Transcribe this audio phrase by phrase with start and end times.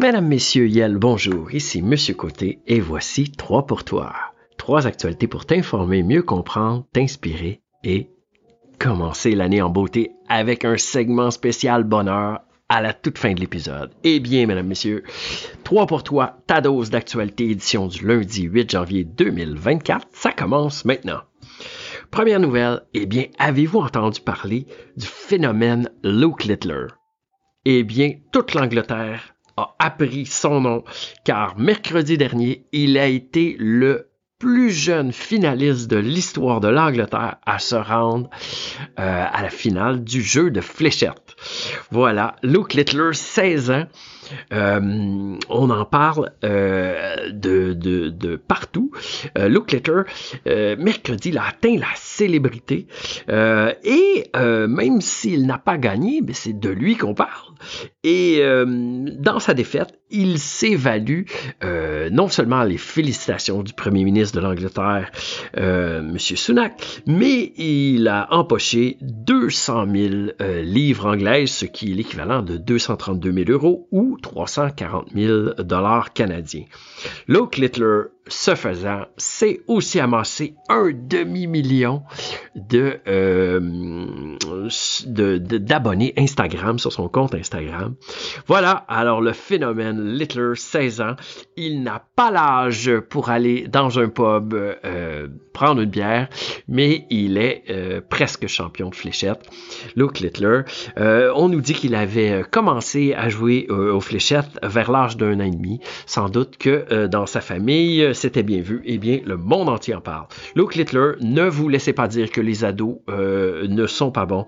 [0.00, 4.14] Mesdames, Messieurs, Yel, bonjour, ici Monsieur Côté et voici trois pour toi.
[4.56, 8.08] Trois actualités pour t'informer, mieux comprendre, t'inspirer et
[8.78, 13.90] commencer l'année en beauté avec un segment spécial bonheur à la toute fin de l'épisode.
[14.04, 15.02] Eh bien, mesdames, messieurs,
[15.64, 21.22] trois pour toi, ta dose d'actualité édition du lundi 8 janvier 2024, ça commence maintenant.
[22.12, 26.86] Première nouvelle, eh bien, avez-vous entendu parler du phénomène Luke Littler?
[27.64, 30.84] Eh bien, toute l'Angleterre a appris son nom
[31.24, 34.08] car mercredi dernier, il a été le
[34.38, 38.30] plus jeune finaliste de l'histoire de l'Angleterre à se rendre
[38.98, 41.27] euh, à la finale du jeu de fléchettes.
[41.90, 43.86] Voilà, Luke Littler, 16 ans,
[44.52, 48.90] euh, on en parle euh, de, partout.
[49.36, 50.02] Euh, Luke Litter,
[50.78, 52.86] mercredi, il a atteint la célébrité.
[53.28, 57.54] et même s'il n'a pas gagné, ben, c'est de lui qu'on parle.
[58.04, 61.24] Et dans sa défaite, il s'évalue
[62.10, 65.10] non seulement les félicitations du premier ministre de l'Angleterre,
[65.54, 66.18] M.
[66.18, 70.14] Sunak, mais il a empoché 200 000
[70.62, 71.06] livres
[71.46, 76.64] ce qui est l'équivalent de 232 000 euros ou 340 000 dollars canadiens.
[77.26, 82.02] Luke Littler, ce faisant, s'est aussi amassé un demi-million
[82.54, 84.36] de, euh,
[85.06, 87.94] d'abonnés Instagram sur son compte Instagram.
[88.46, 91.16] Voilà, alors le phénomène Littler, 16 ans,
[91.56, 96.28] il n'a pas l'âge pour aller dans un pub euh, prendre une bière,
[96.68, 99.48] mais il est euh, presque champion de fléchettes.
[99.96, 100.62] Luke Littler,
[100.96, 105.50] on nous dit qu'il avait commencé à jouer aux fléchettes vers l'âge d'un an et
[105.50, 105.80] demi.
[106.06, 108.82] Sans doute que dans sa famille, c'était bien vu.
[108.84, 110.26] Eh bien, le monde entier en parle.
[110.54, 114.46] Luke Littler, ne vous laissez pas dire que les ados euh, ne sont pas bons,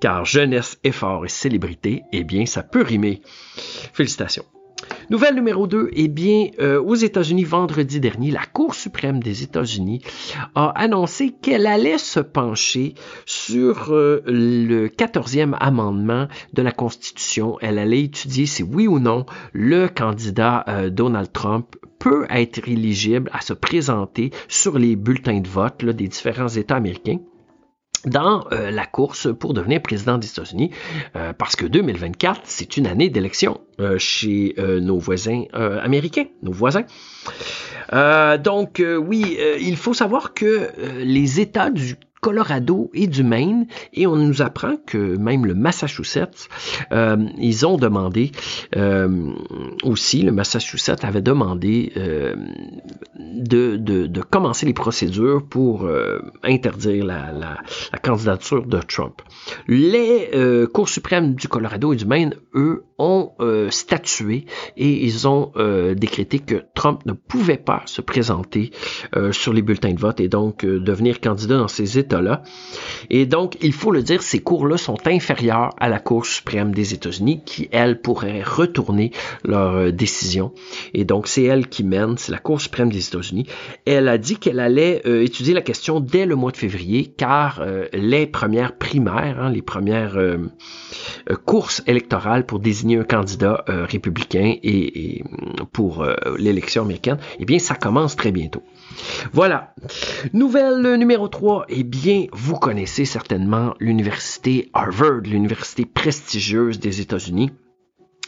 [0.00, 3.22] car jeunesse, effort et célébrité, eh bien, ça peut rimer.
[3.92, 4.44] Félicitations.
[5.10, 10.04] Nouvelle numéro 2, eh bien, euh, aux États-Unis, vendredi dernier, la Cour suprême des États-Unis
[10.54, 12.94] a annoncé qu'elle allait se pencher
[13.26, 17.58] sur euh, le 14e amendement de la Constitution.
[17.60, 23.40] Elle allait étudier si oui ou non le candidat Donald Trump peut être éligible à
[23.40, 27.18] se présenter sur les bulletins de vote des différents États américains
[28.04, 30.70] dans euh, la course pour devenir président des États-Unis,
[31.16, 36.84] euh, parce que 2024, c'est une année d'élection euh, chez nos voisins américains, nos voisins.
[37.92, 40.70] donc oui, il faut savoir que
[41.02, 46.48] les États du Colorado et du Maine, et on nous apprend que même le Massachusetts,
[46.92, 48.32] euh, ils ont demandé
[48.76, 49.32] euh,
[49.84, 52.36] aussi, le Massachusetts avait demandé euh,
[53.18, 55.88] de, de, de, commencer les procédures pour
[56.42, 57.58] interdire la, la,
[57.92, 59.22] la, candidature de Trump.
[59.66, 60.30] Les
[60.72, 63.32] cours suprêmes du Colorado et du Maine, eux, ont
[63.70, 64.44] statué
[64.76, 65.52] et ils ont
[65.96, 68.72] décrété que Trump ne pouvait pas se présenter
[69.32, 72.42] sur les bulletins de vote et donc devenir candidat dans ces États là
[73.08, 76.94] Et donc, il faut le dire, ces cours-là sont inférieurs à la Cour suprême des
[76.94, 79.12] États-Unis qui, elle, pourrait retourner
[79.44, 80.52] leur euh, décision.
[80.94, 83.46] Et donc, c'est elle qui mène, c'est la Cour suprême des États-Unis.
[83.86, 87.60] Elle a dit qu'elle allait euh, étudier la question dès le mois de février, car
[87.60, 90.16] euh, les premières primaires, hein, les premières
[91.44, 95.24] courses électorales pour désigner un candidat républicain et, et
[95.72, 96.04] pour
[96.38, 98.62] l'élection américaine, eh bien, ça commence très bientôt.
[99.32, 99.74] Voilà.
[100.32, 101.66] Nouvelle numéro 3.
[101.68, 101.99] Eh bien,
[102.32, 107.50] vous connaissez certainement l'université Harvard, l'université prestigieuse des États-Unis.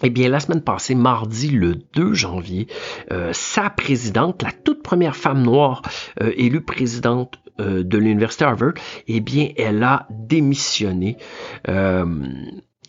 [0.02, 2.66] Eh bien, la semaine passée, mardi le 2 janvier,
[3.12, 5.82] euh, sa présidente, la toute première femme noire
[6.20, 8.74] euh, élue présidente euh, de l'université Harvard,
[9.06, 11.16] eh bien, elle a démissionné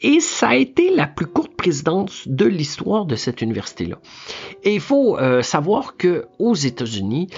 [0.06, 4.00] et ça a été la plus courte présidence de l'histoire de cette université-là.
[4.64, 7.30] Et il faut savoir que aux États-Unis,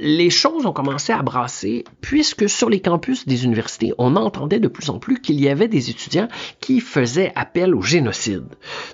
[0.00, 4.68] les choses ont commencé à brasser puisque sur les campus des universités, on entendait de
[4.68, 6.28] plus en plus qu'il y avait des étudiants
[6.60, 8.46] qui faisaient appel au génocide.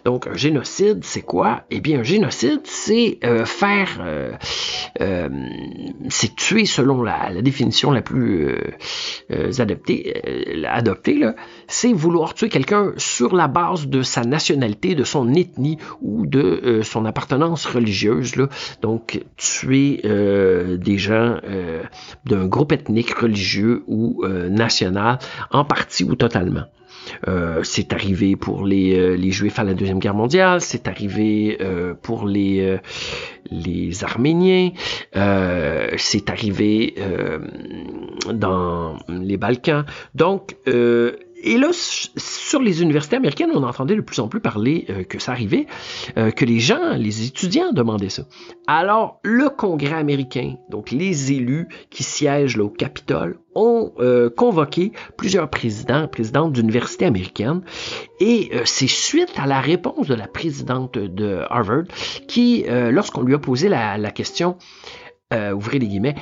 [0.05, 1.65] Donc un génocide, c'est quoi?
[1.71, 4.32] Eh bien un génocide, c'est euh, faire, euh,
[5.00, 5.29] euh,
[6.09, 8.56] c'est tuer selon la, définition la plus
[9.59, 11.23] adaptée, adoptée,
[11.67, 16.81] c'est vouloir tuer quelqu'un sur la base de sa nationalité, de son ethnie ou de
[16.82, 18.35] son appartenance religieuse.
[18.81, 21.83] Donc tuer des gens euh,
[22.25, 25.19] d'un groupe ethnique, religieux ou euh, national,
[25.50, 26.65] en partie ou totalement.
[27.27, 31.59] Euh, c'est arrivé pour les, les, Juifs à la Deuxième Guerre mondiale, c'est arrivé
[32.03, 32.79] pour les,
[33.50, 34.71] les Arméniens,
[35.12, 36.95] c'est arrivé
[38.33, 39.85] dans les Balkans.
[40.15, 40.55] Donc,
[41.43, 45.19] et là, sur les universités américaines, on entendait de plus en plus parler euh, que
[45.19, 45.67] ça arrivait,
[46.17, 48.23] euh, que les gens, les étudiants demandaient ça.
[48.67, 55.50] Alors, le Congrès américain, donc les élus qui siègent au Capitole, ont euh, convoqué plusieurs
[55.50, 57.62] présidents, présidentes d'universités américaines,
[58.21, 61.85] et c'est suite à la réponse de la présidente de Harvard
[62.29, 64.56] qui, lorsqu'on lui a posé la question,
[65.33, 66.15] ouvrez les guillemets,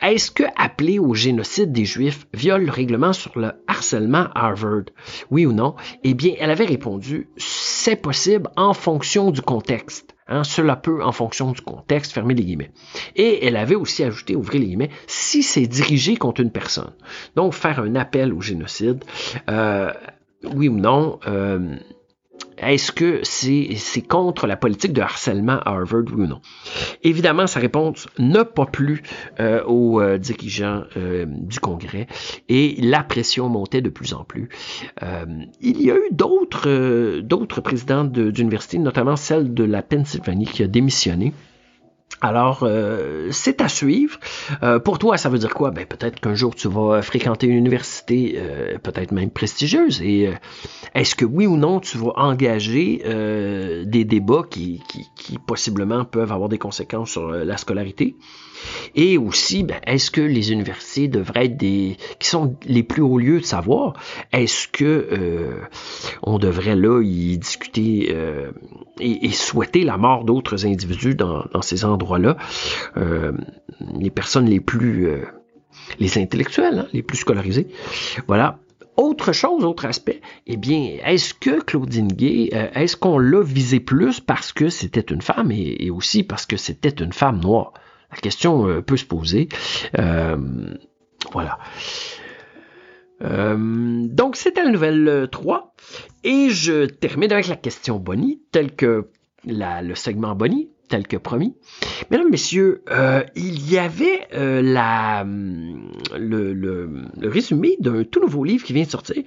[0.00, 4.84] est-ce que appeler au génocide des Juifs viole le règlement sur le harcèlement à Harvard?
[5.30, 5.74] Oui ou non?
[6.04, 10.14] Eh bien, elle avait répondu, c'est possible en fonction du contexte.
[10.28, 12.70] Hein, cela peut en fonction du contexte, fermer les guillemets.
[13.16, 16.92] Et elle avait aussi ajouté, ouvrir les guillemets, si c'est dirigé contre une personne.
[17.36, 19.04] Donc, faire un appel au génocide,
[19.50, 19.92] euh,
[20.54, 21.76] oui ou non, euh,
[22.62, 26.40] est-ce que c'est contre la politique de harcèlement à Harvard, ou non?
[27.02, 29.02] Évidemment, sa réponse n'a pas plu
[29.40, 32.06] euh, aux euh, dirigeants euh, du Congrès
[32.48, 34.48] et la pression montait de plus en plus.
[35.60, 41.32] il y a eu d'autres présidents d'université, notamment celle de la Pennsylvanie, qui a démissionné.
[42.22, 44.16] Alors, euh, c'est à suivre.
[44.62, 45.72] Euh, pour toi, ça veut dire quoi?
[45.72, 50.00] Ben, peut-être qu'un jour, tu vas fréquenter une université, euh, peut-être même prestigieuse.
[50.02, 50.30] Et
[50.94, 53.02] est-ce que oui ou non, tu vas engager
[53.84, 58.16] des débats qui, qui, qui, possiblement peuvent avoir des conséquences sur la scolarité?
[58.94, 63.18] Et aussi, ben, est-ce que les universités devraient être des, qui sont les plus hauts
[63.18, 63.94] lieux de savoir,
[64.32, 65.60] est-ce que euh,
[66.22, 68.50] on devrait là y discuter euh,
[69.00, 72.36] et, souhaiter la mort d'autres individus dans, ces endroits-là,
[72.96, 73.32] euh,
[73.98, 75.08] les personnes les plus,
[75.98, 77.68] les intellectuels, hein, les plus scolarisés,
[78.26, 78.58] voilà.
[78.98, 84.20] Autre chose, autre aspect, eh bien, est-ce que Claudine Gay, est-ce qu'on l'a visé plus
[84.20, 87.72] parce que c'était une femme et aussi parce que c'était une femme noire?
[88.12, 89.48] La question euh, peut se poser.
[89.98, 90.36] Euh,
[91.32, 91.58] voilà.
[93.22, 95.74] Euh, donc, c'était la nouvelle 3.
[96.24, 99.08] Et je termine avec la question Bonnie, telle que
[99.44, 101.56] le segment Bonnie tel que promis.
[102.10, 108.74] Mesdames, Messieurs, euh, il y avait euh, la, le, résumé d'un tout nouveau livre qui
[108.74, 109.22] vient de sortir,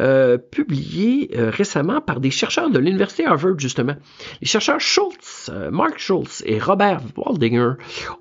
[0.00, 3.96] euh, publié récemment par des chercheurs de l'Université Harvard, justement.
[4.40, 7.72] Les chercheurs Schultz, Mark Schultz et Robert Waldinger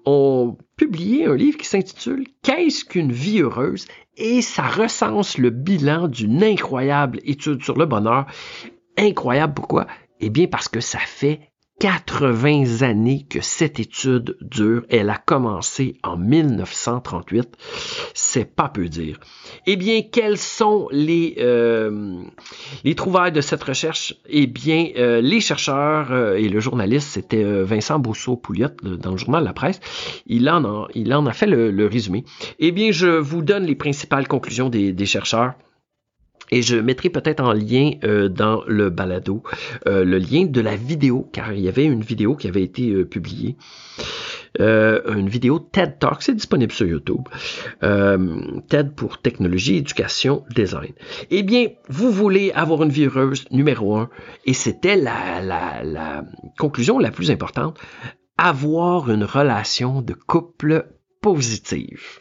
[0.05, 3.85] ont publié un livre qui s'intitule Qu'est-ce qu'une vie heureuse?
[4.15, 8.25] Et ça recense le bilan d'une incroyable étude sur le bonheur.
[8.97, 9.85] Incroyable pourquoi?
[10.19, 11.41] Eh bien parce que ça fait
[11.79, 14.83] 80 années que cette étude dure.
[14.89, 17.55] Elle a commencé en 1938.
[18.15, 19.19] C'est pas peu dire.
[19.67, 22.23] Eh bien, quelles sont les, euh,
[22.83, 24.15] les trouvailles de cette recherche?
[24.27, 29.43] Eh bien, euh, les chercheurs euh, et le journaliste, c'était Vincent Bousseau-Pouliot dans le journal
[29.43, 29.79] La Presse.
[30.25, 32.25] Il en a, il en a fait le, résumé.
[32.59, 35.53] Eh bien, je vous donne les principales conclusions des chercheurs.
[36.51, 39.43] Et je mettrai peut-être en lien euh, dans le balado
[39.85, 42.89] euh, le lien de la vidéo, car il y avait une vidéo qui avait été
[42.91, 43.57] euh, publiée.
[44.59, 47.27] une vidéo TED Talk, c'est disponible sur YouTube.
[47.81, 50.93] TED pour technologie, éducation, design.
[51.29, 54.09] Eh bien, vous voulez avoir une vie heureuse, numéro un,
[54.45, 56.23] et c'était la, la, la
[56.57, 57.77] conclusion la plus importante,
[58.37, 60.85] avoir une relation de couple
[61.21, 62.19] positive.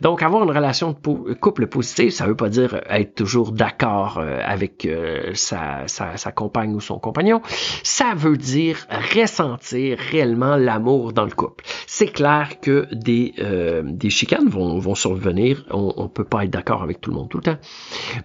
[0.00, 4.18] Donc, avoir une relation de couple positive, ça ne veut pas dire être toujours d'accord
[4.18, 7.40] euh, avec euh, sa, sa, compagne ou son compagnon.
[7.82, 11.64] Ça veut dire ressentir réellement l'amour dans le couple.
[11.86, 15.64] C'est clair que des, euh, des chicanes vont, vont survenir.
[15.70, 17.58] On ne peut pas être d'accord avec tout le monde tout le temps.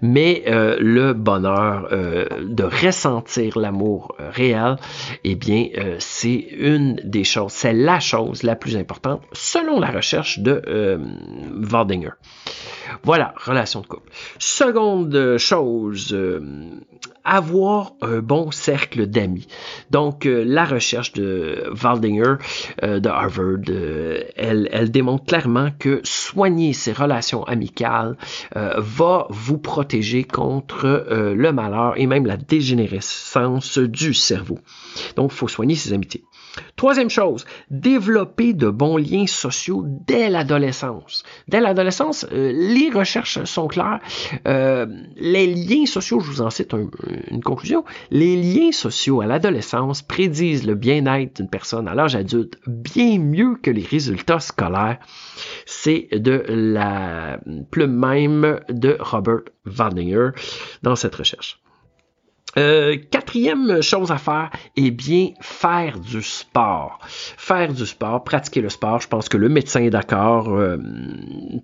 [0.01, 4.75] Mais le bonheur de ressentir l'amour réel,
[5.23, 5.67] eh bien,
[5.99, 10.99] c'est une des choses, c'est la chose la plus importante selon la recherche de
[11.71, 12.11] Waldinger.
[13.03, 14.11] Voilà, relation de couple.
[14.39, 16.41] Seconde chose, euh,
[17.23, 19.47] avoir un bon cercle d'amis.
[19.91, 22.35] Donc, euh, la recherche de Waldinger
[22.83, 23.59] euh, de Harvard,
[24.35, 28.17] elle, elle, démontre clairement que soigner ses relations amicales
[28.55, 34.59] va vous protéger contre le malheur et même la dégénérescence du cerveau.
[35.15, 36.23] Donc, il faut soigner ses amitiés.
[36.75, 41.23] Troisième chose, développer de bons liens sociaux dès l'adolescence.
[41.47, 43.99] Dès l'adolescence, euh, les recherches sont claires.
[44.47, 44.85] Euh,
[45.17, 46.73] les liens sociaux, je vous en cite
[47.29, 52.57] une conclusion, les liens sociaux à l'adolescence prédisent le bien-être d'une personne à l'âge adulte
[52.67, 54.99] bien mieux que les résultats scolaires.
[55.65, 57.39] C'est de la
[57.71, 60.29] plume même de Robert Wardinger
[60.83, 61.59] dans cette recherche.
[62.57, 66.99] Euh, quatrième chose à faire, eh bien, faire du sport.
[67.05, 68.99] Faire du sport, pratiquer le sport.
[69.01, 70.77] Je pense que le médecin est d'accord, euh,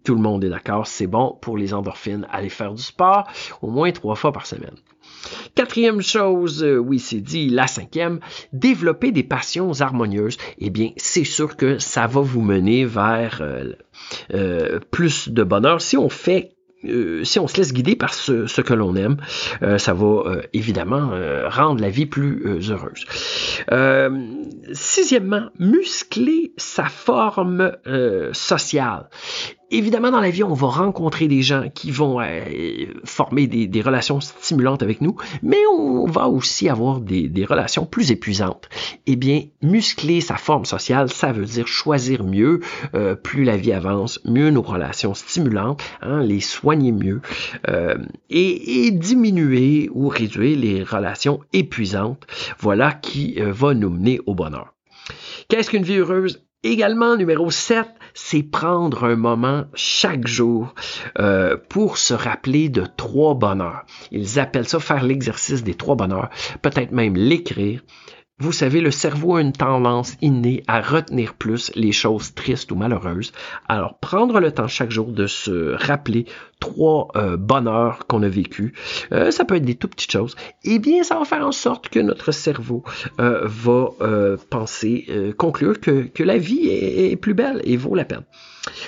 [0.04, 0.88] tout le monde est d'accord.
[0.88, 2.28] C'est bon pour les endorphines.
[2.32, 3.28] Aller faire du sport
[3.62, 4.76] au moins trois fois par semaine.
[5.56, 7.50] Quatrième chose, euh, oui, c'est dit.
[7.50, 8.20] La cinquième,
[8.54, 10.38] développer des passions harmonieuses.
[10.60, 13.42] Eh bien, c'est sûr que ça va vous mener vers
[14.92, 16.55] plus de bonheur si on fait
[16.88, 19.18] euh, si on se laisse guider par ce, que l'on aime,
[19.62, 21.12] euh, ça va euh, évidemment
[21.48, 23.06] rendre la vie plus heureuse.
[24.74, 27.72] sixièmement, muscler sa forme
[28.34, 29.10] sociale
[29.72, 34.20] évidemment, dans la vie, on va rencontrer des gens qui vont euh, former des, relations
[34.20, 38.70] stimulantes avec nous, mais on va aussi avoir des, relations plus épuisantes.
[39.06, 42.62] Eh bien, muscler sa forme sociale, ça veut dire choisir mieux.
[42.94, 47.22] Euh, plus la vie avance, mieux nos relations stimulantes, hein, les soigner mieux
[47.68, 47.96] euh,
[48.30, 52.26] et, diminuer ou réduire les relations épuisantes.
[52.60, 54.74] Voilà qui va nous mener au bonheur.
[55.48, 56.46] Qu'est-ce qu'une vie heureuse?
[56.66, 60.74] Également, numéro 7, c'est prendre un moment chaque jour
[61.20, 63.86] euh, pour se rappeler de trois bonheurs.
[64.10, 66.30] Ils appellent ça faire l'exercice des trois bonheurs,
[66.64, 67.82] peut-être même l'écrire.
[68.38, 72.76] Vous savez, le cerveau a une tendance innée à retenir plus les choses tristes ou
[72.76, 73.32] malheureuses.
[73.70, 76.26] Alors, prendre le temps chaque jour de se rappeler
[76.60, 78.74] trois euh, bonheurs qu'on a vécu,
[79.14, 81.88] euh, ça peut être des tout petites choses, eh bien, ça va faire en sorte
[81.88, 82.84] que notre cerveau
[83.22, 83.92] euh, va
[84.50, 88.24] penser, conclure que, que la vie est, est, plus belle et vaut la peine.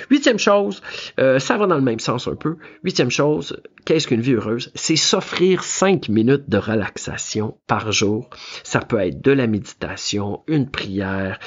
[0.09, 0.81] Huitième chose,
[1.17, 2.57] ça va dans le même sens un peu.
[2.83, 4.71] Huitième chose, qu'est-ce qu'une vie heureuse?
[4.73, 8.29] C'est s'offrir cinq minutes de relaxation par jour.
[8.63, 11.39] Ça peut être de la méditation, une prière,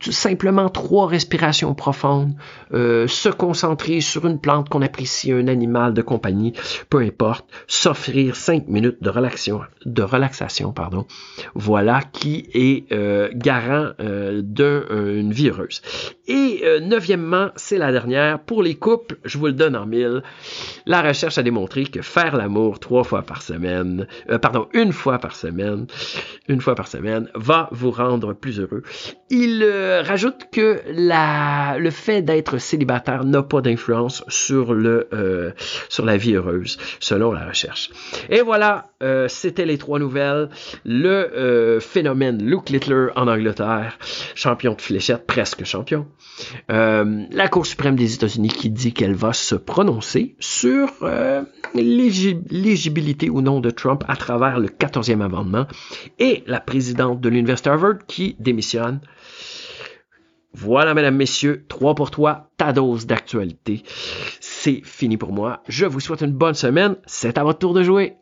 [0.00, 2.34] simplement trois respirations profondes,
[2.72, 6.52] se concentrer sur une plante qu'on apprécie, un animal de compagnie,
[6.90, 11.06] peu importe, s'offrir cinq minutes de relaxation, de relaxation, pardon.
[11.54, 15.82] Voilà qui est euh, garant euh, d'une vie heureuse.
[16.26, 18.40] Et euh, neuvièmement, c'est la dernière.
[18.40, 20.22] Pour les couples, je vous le donne en mille.
[20.86, 24.06] La recherche a démontré que faire l'amour trois fois par semaine,
[24.42, 25.86] pardon, une fois par semaine,
[26.48, 28.82] une fois par semaine, va vous rendre plus heureux.
[30.04, 35.52] Rajoute que la, le fait d'être célibataire n'a pas d'influence euh,
[35.88, 37.90] sur la vie heureuse, selon la recherche.
[38.30, 40.48] Et voilà, euh, c'était les trois nouvelles.
[40.84, 43.98] Le euh, phénomène Luke Littler en Angleterre,
[44.34, 46.06] champion de fléchette, presque champion.
[46.68, 50.88] la Cour suprême des États-Unis qui dit qu'elle va se prononcer sur
[51.74, 55.66] l'éligibilité ou non de Trump à travers le 14e amendement.
[56.18, 59.00] Et la présidente de l'Université Harvard qui démissionne.
[60.54, 63.82] Voilà, mesdames, messieurs, trois pour toi, ta dose d'actualité.
[64.40, 65.62] C'est fini pour moi.
[65.68, 66.96] Je vous souhaite une bonne semaine.
[67.06, 68.16] C'est à votre tour de jouer.